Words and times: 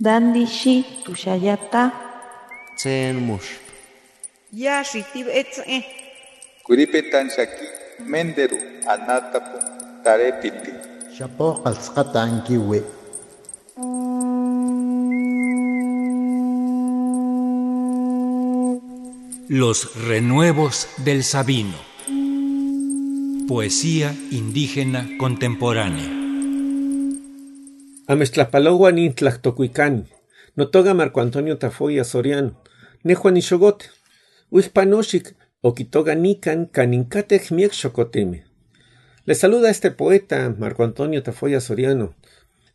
Dandishi 0.00 0.84
tushayata. 1.04 1.92
Tsen 2.76 3.14
mush. 3.22 3.62
Ya 4.52 4.82
shitib 4.82 5.28
etze. 5.30 5.84
Kuripetan 6.66 7.30
shaki 7.30 7.66
menderu 8.02 8.58
anatapu 8.90 9.58
tarepiti. 10.02 10.72
Shapo 11.14 11.62
qalsqata 11.62 12.22
ankiwi. 12.26 12.82
Los 19.48 19.94
renuevos 20.08 20.88
del 21.04 21.22
Sabino. 21.22 21.78
Poesía 23.46 24.12
indígena 24.32 25.06
contemporánea. 25.18 26.23
Amestlapalogua 28.06 28.92
ni 28.92 29.08
tlactocuicán. 29.10 30.08
Notoga 30.56 30.92
Marco 30.92 31.22
Antonio 31.22 31.56
Tafoya 31.56 32.04
Soriano. 32.04 32.60
Nejuan 33.02 33.38
Ishogote. 33.38 33.86
Uispanoshik. 34.50 35.34
Okitoga 35.62 36.14
nikan 36.14 36.66
kaninkatej 36.66 37.50
miek 37.50 37.72
xocoteme. 37.72 38.44
Le 39.24 39.34
saluda 39.34 39.70
este 39.70 39.90
poeta, 39.90 40.54
Marco 40.58 40.84
Antonio 40.84 41.22
Tafoya 41.22 41.62
Soriano. 41.62 42.14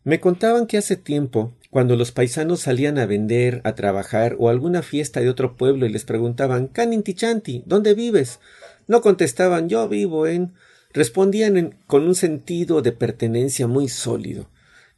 Me 0.02 0.18
contaban 0.18 0.66
que 0.66 0.78
hace 0.78 0.96
tiempo, 0.96 1.54
cuando 1.70 1.94
los 1.94 2.10
paisanos 2.10 2.62
salían 2.62 2.98
a 2.98 3.06
vender, 3.06 3.60
a 3.62 3.76
trabajar 3.76 4.34
o 4.36 4.48
a 4.48 4.50
alguna 4.50 4.82
fiesta 4.82 5.20
de 5.20 5.28
otro 5.28 5.56
pueblo 5.56 5.86
y 5.86 5.90
les 5.90 6.04
preguntaban 6.04 6.66
Canintichanti, 6.66 7.62
¿dónde 7.66 7.94
vives? 7.94 8.40
No 8.88 9.00
contestaban 9.00 9.68
yo 9.68 9.88
vivo 9.88 10.26
en. 10.26 10.54
Respondían 10.92 11.78
con 11.86 12.08
un 12.08 12.16
sentido 12.16 12.82
de 12.82 12.90
pertenencia 12.90 13.68
muy 13.68 13.86
sólido. 13.86 14.48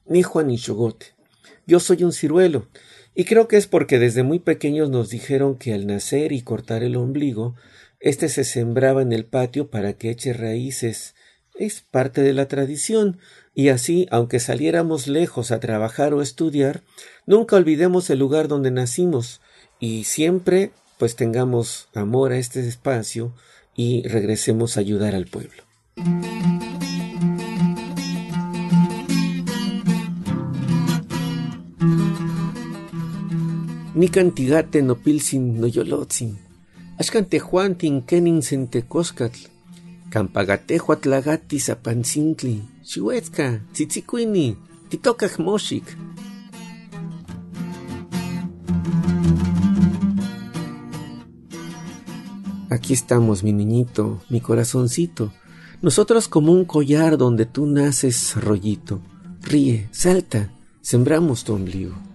Ni 0.07 0.23
Juan 0.23 0.49
ni 0.49 0.59
Chogote. 0.59 1.07
Yo 1.67 1.81
soy 1.81 2.05
un 2.05 2.13
ciruelo. 2.13 2.69
Y 3.15 3.25
creo 3.25 3.47
que 3.47 3.57
es 3.57 3.67
porque 3.67 3.99
desde 3.99 4.23
muy 4.23 4.39
pequeños 4.39 4.89
nos 4.91 5.11
dijeron 5.11 5.57
que 5.57 5.75
al 5.75 5.87
nacer 5.87 6.33
y 6.33 6.43
cortar 6.43 6.83
el 6.83 6.97
ombligo, 6.97 7.55
éste 8.01 8.29
se 8.29 8.45
sembraba 8.45 9.03
en 9.03 9.13
el 9.13 9.27
patio 9.27 9.69
para 9.69 9.93
que 9.93 10.11
eche 10.11 10.33
raíces. 10.33 11.15
Es 11.55 11.83
parte 11.83 12.23
de 12.23 12.33
la 12.33 12.49
tradición, 12.49 13.19
y 13.55 13.69
así, 13.69 14.07
aunque 14.11 14.41
saliéramos 14.41 15.09
lejos 15.09 15.51
a 15.51 15.61
trabajar 15.61 16.15
o 16.15 16.23
estudiar, 16.23 16.83
nunca 17.27 17.57
olvidemos 17.57 18.09
el 18.09 18.19
lugar 18.19 18.49
donde 18.49 18.71
nacimos, 18.71 19.43
y 19.79 20.05
siempre 20.05 20.71
pues 20.99 21.17
tengamos 21.17 21.89
amor 21.95 22.33
a 22.33 22.39
este 22.39 22.67
espacio 22.67 23.35
y 23.75 24.07
regresemos 24.07 24.77
a 24.77 24.81
ayudar 24.81 25.15
al 25.15 25.27
pueblo. 25.27 25.65
Nicantigate 33.95 34.81
no 34.81 34.95
pilsin 34.97 35.61
no 35.61 35.67
yolotzin, 35.69 36.39
axcantejuantin 36.99 38.01
kenin 38.09 38.41
sentecoscatl, 38.41 39.51
campagatejuatlagati 40.09 41.59
zapancintli, 41.61 42.63
xihuetzca, 42.89 43.61
tzitzicuini, 43.73 44.57
titocaj 44.89 45.37
moxic. 45.45 45.85
Aquí 52.71 52.95
estamos, 52.95 53.45
mi 53.45 53.53
niñito, 53.53 54.23
mi 54.31 54.41
corazoncito, 54.41 55.35
nosotros 55.83 56.29
como 56.29 56.53
un 56.53 56.65
collar 56.65 57.19
donde 57.19 57.45
tú 57.45 57.67
naces, 57.67 58.37
rollito. 58.37 59.03
Ríe, 59.43 59.89
salta, 59.91 60.51
sembramos 60.81 61.45
tu 61.45 61.53
ombligo. 61.53 62.12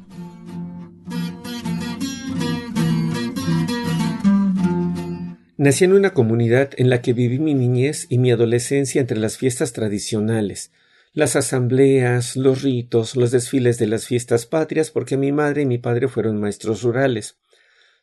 Nací 5.60 5.86
en 5.86 5.94
una 5.94 6.14
comunidad 6.14 6.70
en 6.78 6.92
la 6.92 7.02
que 7.02 7.14
viví 7.14 7.40
mi 7.40 7.56
niñez 7.56 8.06
y 8.10 8.20
mi 8.20 8.30
adolescencia 8.30 9.02
entre 9.02 9.18
las 9.18 9.38
fiestas 9.38 9.74
tradicionales, 9.74 10.72
las 11.14 11.36
asambleas, 11.36 12.36
los 12.36 12.62
ritos, 12.62 13.16
los 13.16 13.32
desfiles 13.32 13.80
de 13.80 13.88
las 13.88 14.06
fiestas 14.06 14.46
patrias, 14.46 14.92
porque 14.92 15.18
mi 15.18 15.32
madre 15.32 15.64
y 15.64 15.66
mi 15.66 15.80
padre 15.80 16.10
fueron 16.10 16.40
maestros 16.40 16.84
rurales. 16.84 17.40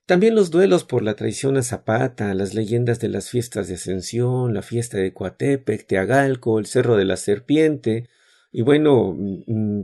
También 0.05 0.35
los 0.35 0.51
duelos 0.51 0.83
por 0.83 1.05
la 1.05 1.15
traición 1.15 1.57
a 1.57 1.63
Zapata, 1.63 2.35
las 2.35 2.55
leyendas 2.55 2.99
de 2.99 3.09
las 3.09 3.31
fiestas 3.31 3.69
de 3.69 3.75
Ascensión, 3.75 4.53
la 4.53 4.63
fiesta 4.63 4.99
de 4.99 5.13
Coatepec, 5.13 5.87
Teagalco, 5.87 6.59
el 6.59 6.67
Cerro 6.67 6.97
de 6.97 7.05
la 7.05 7.17
Serpiente, 7.17 8.09
y 8.51 8.63
bueno, 8.63 9.17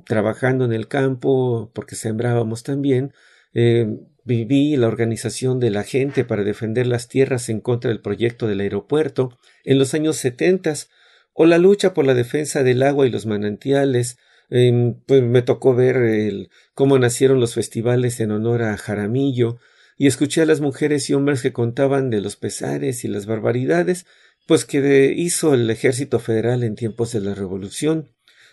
trabajando 0.04 0.64
en 0.64 0.72
el 0.72 0.88
campo, 0.88 1.70
porque 1.72 1.94
sembrábamos 1.94 2.64
también, 2.64 3.12
eh, 3.54 3.86
viví 4.24 4.76
la 4.76 4.88
organización 4.88 5.60
de 5.60 5.70
la 5.70 5.82
gente 5.82 6.24
para 6.24 6.44
defender 6.44 6.86
las 6.86 7.08
tierras 7.08 7.48
en 7.48 7.60
contra 7.60 7.88
del 7.88 8.00
proyecto 8.00 8.46
del 8.46 8.60
aeropuerto 8.60 9.38
en 9.64 9.78
los 9.78 9.94
años 9.94 10.16
setentas, 10.16 10.90
o 11.32 11.46
la 11.46 11.58
lucha 11.58 11.94
por 11.94 12.04
la 12.04 12.14
defensa 12.14 12.62
del 12.62 12.82
agua 12.82 13.06
y 13.06 13.10
los 13.10 13.26
manantiales, 13.26 14.18
pues 14.48 15.22
me 15.22 15.42
tocó 15.42 15.74
ver 15.74 15.96
el, 15.96 16.50
cómo 16.74 16.98
nacieron 16.98 17.40
los 17.40 17.54
festivales 17.54 18.20
en 18.20 18.32
honor 18.32 18.62
a 18.62 18.76
Jaramillo, 18.76 19.58
y 19.96 20.06
escuché 20.06 20.42
a 20.42 20.46
las 20.46 20.60
mujeres 20.60 21.08
y 21.10 21.14
hombres 21.14 21.42
que 21.42 21.52
contaban 21.52 22.10
de 22.10 22.20
los 22.20 22.36
pesares 22.36 23.04
y 23.04 23.08
las 23.08 23.26
barbaridades, 23.26 24.06
pues 24.46 24.64
que 24.64 25.12
hizo 25.16 25.54
el 25.54 25.70
ejército 25.70 26.18
federal 26.18 26.64
en 26.64 26.74
tiempos 26.74 27.12
de 27.12 27.20
la 27.20 27.34
revolución. 27.34 28.08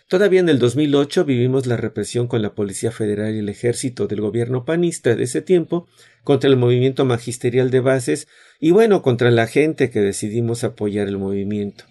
Todavía 0.08 0.40
en 0.40 0.48
el 0.48 0.58
2008 0.58 1.26
vivimos 1.26 1.66
la 1.66 1.76
represión 1.76 2.28
con 2.28 2.40
la 2.40 2.54
Policía 2.54 2.90
Federal 2.90 3.34
y 3.34 3.40
el 3.40 3.48
Ejército 3.50 4.06
del 4.06 4.22
gobierno 4.22 4.64
panista 4.64 5.14
de 5.14 5.24
ese 5.24 5.42
tiempo 5.42 5.86
contra 6.24 6.48
el 6.48 6.56
movimiento 6.56 7.04
magisterial 7.04 7.70
de 7.70 7.80
bases 7.80 8.26
y 8.58 8.70
bueno, 8.70 9.02
contra 9.02 9.30
la 9.30 9.46
gente 9.46 9.90
que 9.90 10.00
decidimos 10.00 10.64
apoyar 10.64 11.08
el 11.08 11.18
movimiento. 11.18 11.84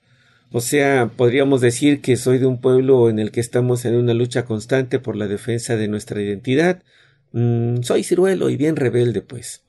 O 0.51 0.61
sea, 0.61 1.11
podríamos 1.15 1.61
decir 1.61 2.01
que 2.01 2.17
soy 2.17 2.39
de 2.39 2.47
un 2.47 2.59
pueblo 2.59 3.07
en 3.11 3.19
el 3.19 3.29
que 3.29 3.39
estamos 3.39 3.85
en 3.85 3.95
una 3.95 4.15
lucha 4.15 4.45
constante 4.45 4.97
por 4.97 5.15
la 5.15 5.27
defensa 5.27 5.75
de 5.75 5.87
nuestra 5.87 6.19
identidad. 6.19 6.81
Mm, 7.33 7.83
soy 7.83 8.03
ciruelo 8.03 8.49
y 8.49 8.57
bien 8.57 8.77
rebelde, 8.77 9.21
pues. 9.21 9.61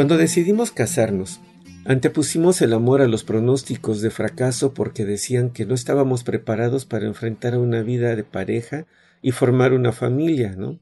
Cuando 0.00 0.16
decidimos 0.16 0.70
casarnos, 0.70 1.40
antepusimos 1.84 2.62
el 2.62 2.72
amor 2.72 3.02
a 3.02 3.06
los 3.06 3.22
pronósticos 3.22 4.00
de 4.00 4.08
fracaso 4.08 4.72
porque 4.72 5.04
decían 5.04 5.50
que 5.50 5.66
no 5.66 5.74
estábamos 5.74 6.24
preparados 6.24 6.86
para 6.86 7.04
enfrentar 7.04 7.58
una 7.58 7.82
vida 7.82 8.16
de 8.16 8.24
pareja 8.24 8.86
y 9.20 9.32
formar 9.32 9.74
una 9.74 9.92
familia, 9.92 10.54
¿no? 10.56 10.80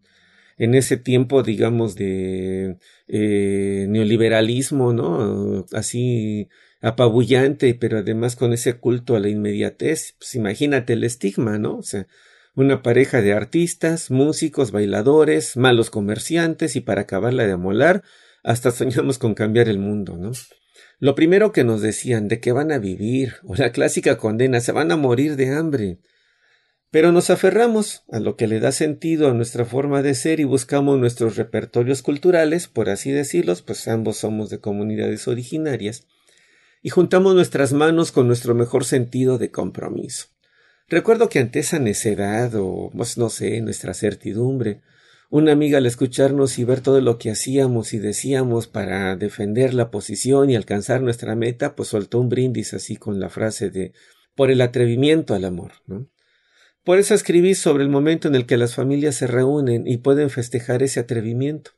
En 0.57 0.77
ese 0.77 0.97
tiempo, 0.99 1.43
digamos, 1.43 1.97
de 1.97 2.77
eh, 3.09 3.87
neoliberalismo, 3.89 4.93
¿no? 4.93 5.67
Así 5.73 6.49
apabullante, 6.81 7.75
pero 7.75 7.99
además 7.99 8.37
con 8.37 8.53
ese 8.53 8.75
culto 8.75 9.17
a 9.17 9.19
la 9.19 9.31
inmediatez, 9.31 10.15
pues 10.17 10.37
imagínate 10.37 10.93
el 10.93 11.03
estigma, 11.03 11.59
¿no? 11.59 11.79
O 11.79 11.83
sea, 11.83 12.07
una 12.55 12.85
pareja 12.85 13.21
de 13.21 13.33
artistas, 13.33 14.13
músicos, 14.13 14.71
bailadores, 14.71 15.57
malos 15.57 15.91
comerciantes 15.91 16.77
y 16.77 16.81
para 16.81 17.01
acabarla 17.01 17.49
de 17.49 17.53
amolar, 17.55 18.05
hasta 18.43 18.71
soñamos 18.71 19.19
con 19.19 19.35
cambiar 19.35 19.69
el 19.69 19.79
mundo, 19.79 20.17
¿no? 20.17 20.33
Lo 21.01 21.15
primero 21.15 21.53
que 21.53 21.65
nos 21.65 21.81
decían 21.81 22.29
de 22.29 22.41
que 22.41 22.53
van 22.53 22.73
a 22.73 22.79
vivir, 22.79 23.35
o 23.45 23.55
la 23.55 23.73
clásica 23.73 24.19
condena, 24.19 24.61
se 24.61 24.73
van 24.73 24.91
a 24.91 24.97
morir 24.97 25.37
de 25.37 25.55
hambre. 25.55 25.99
Pero 26.91 27.13
nos 27.13 27.31
aferramos 27.31 28.05
a 28.11 28.19
lo 28.19 28.37
que 28.37 28.47
le 28.47 28.61
da 28.61 28.73
sentido 28.73 29.29
a 29.29 29.35
nuestra 29.35 29.65
forma 29.65 30.03
de 30.03 30.15
ser 30.15 30.41
y 30.41 30.45
buscamos 30.45 30.99
nuestros 30.99 31.37
repertorios 31.37 32.03
culturales, 32.03 32.67
por 32.67 32.89
así 32.89 33.11
decirlos, 33.13 33.63
pues 33.63 33.87
ambos 33.89 34.17
somos 34.17 34.51
de 34.51 34.61
comunidades 34.61 35.29
originarias, 35.29 36.07
y 36.83 36.91
juntamos 36.91 37.35
nuestras 37.35 37.73
manos 37.73 38.11
con 38.11 38.27
nuestro 38.27 38.55
mejor 38.55 38.85
sentido 38.85 39.39
de 39.39 39.51
compromiso. 39.51 40.27
Recuerdo 40.89 41.29
que 41.29 41.39
ante 41.39 41.59
esa 41.59 41.79
necedad 41.79 42.55
o, 42.55 42.91
pues 42.97 43.19
no 43.19 43.29
sé, 43.29 43.61
nuestra 43.61 43.93
certidumbre, 43.93 44.81
una 45.31 45.53
amiga 45.53 45.79
al 45.79 45.87
escucharnos 45.87 46.59
y 46.59 46.65
ver 46.65 46.81
todo 46.81 47.01
lo 47.01 47.19
que 47.19 47.31
hacíamos 47.31 47.93
y 47.93 47.99
decíamos 47.99 48.67
para 48.67 49.15
defender 49.17 49.75
la 49.75 49.91
posición 49.91 50.49
y 50.49 50.57
alcanzar 50.57 51.03
nuestra 51.03 51.37
meta, 51.37 51.77
pues 51.77 51.91
soltó 51.91 52.19
un 52.19 52.31
brindis 52.31 52.73
así 52.73 52.97
con 52.97 53.21
la 53.21 53.29
frase 53.29 53.71
de 53.71 53.93
por 54.35 54.51
el 54.51 54.61
atrevimiento 54.61 55.35
al 55.35 55.45
amor, 55.45 55.73
¿no? 55.87 56.09
Por 56.83 56.99
eso 56.99 57.13
escribí 57.13 57.55
sobre 57.55 57.83
el 57.83 57.91
momento 57.91 58.29
en 58.29 58.35
el 58.35 58.47
que 58.47 58.57
las 58.57 58.75
familias 58.75 59.17
se 59.17 59.27
reúnen 59.27 59.87
y 59.87 59.99
pueden 59.99 60.31
festejar 60.31 60.83
ese 60.83 61.01
atrevimiento, 61.01 61.73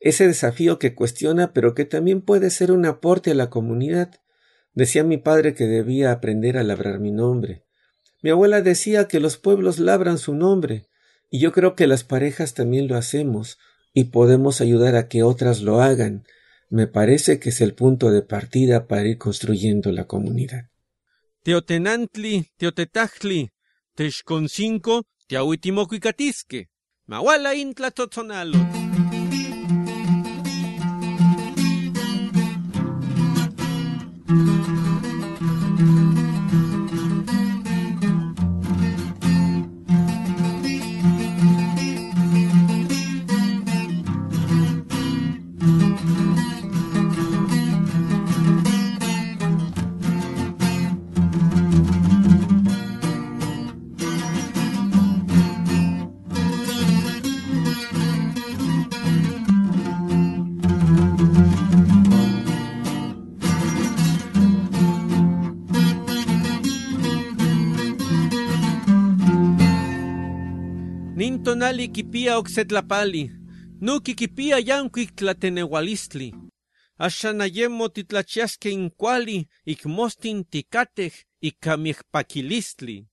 ese 0.00 0.26
desafío 0.26 0.78
que 0.78 0.94
cuestiona 0.94 1.52
pero 1.52 1.74
que 1.74 1.84
también 1.84 2.22
puede 2.22 2.48
ser 2.48 2.72
un 2.72 2.86
aporte 2.86 3.32
a 3.32 3.34
la 3.34 3.50
comunidad. 3.50 4.22
Decía 4.72 5.04
mi 5.04 5.18
padre 5.18 5.52
que 5.52 5.66
debía 5.66 6.12
aprender 6.12 6.56
a 6.56 6.62
labrar 6.62 7.00
mi 7.00 7.10
nombre. 7.10 7.64
Mi 8.22 8.30
abuela 8.30 8.62
decía 8.62 9.06
que 9.06 9.20
los 9.20 9.36
pueblos 9.36 9.78
labran 9.78 10.16
su 10.16 10.34
nombre, 10.34 10.87
y 11.30 11.40
yo 11.40 11.52
creo 11.52 11.74
que 11.74 11.86
las 11.86 12.04
parejas 12.04 12.54
también 12.54 12.88
lo 12.88 12.96
hacemos, 12.96 13.58
y 13.92 14.04
podemos 14.04 14.60
ayudar 14.60 14.96
a 14.96 15.08
que 15.08 15.22
otras 15.22 15.60
lo 15.60 15.80
hagan. 15.80 16.24
Me 16.70 16.86
parece 16.86 17.38
que 17.40 17.48
es 17.48 17.60
el 17.60 17.74
punto 17.74 18.10
de 18.10 18.22
partida 18.22 18.86
para 18.86 19.06
ir 19.06 19.18
construyendo 19.18 19.90
la 19.90 20.06
comunidad. 20.06 20.70
Teotenantli, 21.42 22.46
teotetachli, 22.56 23.50
techconcinco, 23.94 25.06
teahuitimocuicatisque, 25.26 26.68
mawala 27.06 27.54
intla 27.54 27.90
Nintonali 71.58 71.88
kipia 71.88 72.38
oxetlapali, 72.38 73.30
nuki 73.80 74.14
kipia 74.14 74.58
yankuik 74.58 75.16
tlateneualistli. 75.16 76.32
Axanayemo 76.98 77.88
titlachiasque 77.88 78.70
incuali, 78.70 79.48
ikmostin 79.66 80.44
tikatej, 80.50 81.12
ikamiekpakilistli. 81.42 83.06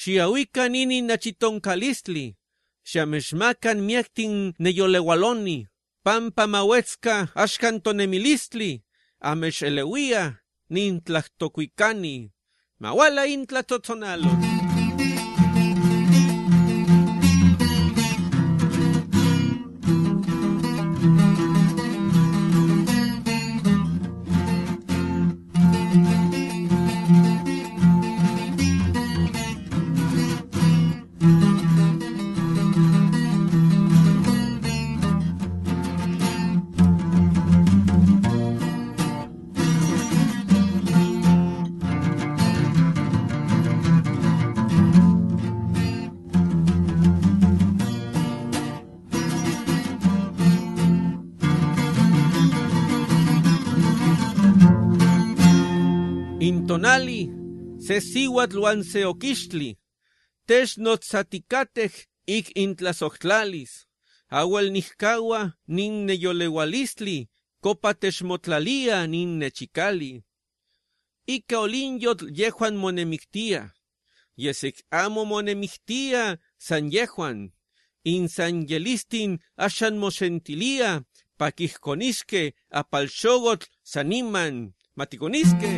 Xiauikan 0.00 0.74
inin 0.74 1.06
nachitonkalistli, 1.06 2.36
xiamexmakan 2.90 3.78
miektin 3.80 4.52
neyolewaloni, 4.58 5.66
pampa 6.04 6.46
mauetzka 6.46 7.28
axkan 7.34 7.80
tonemilistli, 7.82 8.84
amexeleuia, 9.20 10.32
nintlahtokuikani, 10.68 12.30
mawala 12.78 13.24
intlatotzonalo. 13.24 14.28
Intonali, 14.28 14.77
sesiwat 57.86 58.52
luanse 58.56 59.04
oquistli, 59.06 59.76
technotzaticatej 60.48 61.92
ik 62.36 62.46
intlasojtlalis, 62.64 63.72
awel 64.40 64.70
nihkawa 64.72 65.40
nin 65.76 65.94
neyolewalistli, 66.06 67.28
copa 67.60 67.92
techmotlalia 67.94 69.06
nin 69.06 69.38
nechikali. 69.40 70.24
Ika 71.26 71.56
olinyotl 71.64 72.26
yejuan 72.38 72.76
monemictia, 72.82 73.62
yesek 74.42 74.76
amo 74.90 75.24
monemictia 75.24 76.38
san 76.56 76.88
yejuan, 76.94 77.52
in 78.04 78.28
san 78.28 78.64
yelistin 78.70 79.38
ashan 79.56 80.00
moxentilia, 80.02 81.04
pakihkonisque 81.38 82.42
apalxogotl 82.80 83.68
saniman, 83.92 84.72
matikonisque. 84.96 85.72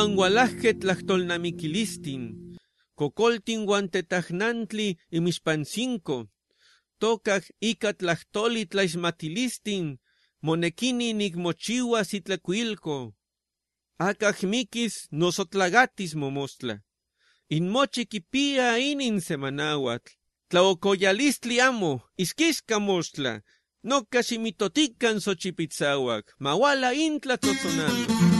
Wiwan 0.00 0.16
walajke 0.16 0.72
tlachtolnamiquilistin, 0.80 2.22
cocoltin 2.96 3.66
guantetajnantli 3.68 4.96
imixpancinco, 5.12 6.16
tocaj 7.00 7.44
ica 7.60 7.92
tlachtoli 7.92 8.64
tlaixmatilistin, 8.66 9.98
monekini 10.42 11.12
nikmochiua 11.12 12.04
sitlacuilco. 12.04 12.96
Acaj 13.98 14.38
mikis 14.52 14.94
nosotlagatis 15.10 16.14
momostla. 16.14 16.78
Inmochi 17.50 18.06
kipia 18.06 18.76
inin 18.76 19.20
semanauatl, 19.20 20.16
tlaocoyalistli 20.48 21.60
amo, 21.60 21.92
isquisca 22.16 22.78
mostla, 22.78 23.40
noca 23.82 24.22
ximitotican 24.22 25.20
xochipitzauac, 25.24 26.24
mawala 26.38 26.90
intla 26.92 27.36
tzotzonalo. 27.36 28.39